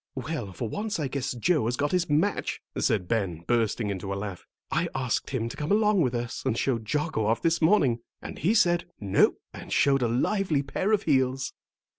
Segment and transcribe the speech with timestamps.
[0.15, 4.15] "Well, for once I guess Joe has got his match," said Ben, bursting into a
[4.17, 4.47] laugh.
[4.71, 8.39] "I asked him to come along with us and show Jocko off this morning, and
[8.39, 11.53] he said, 'No,' and showed a lively pair of heels."